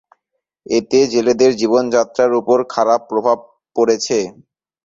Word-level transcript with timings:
এতে 0.65 0.99
জেলেদের 1.13 1.51
জীবনযাত্রার 1.61 2.31
উপর 2.41 2.57
খারাপ 2.73 3.01
প্রভাব 3.09 3.37
পড়েছে। 3.75 4.17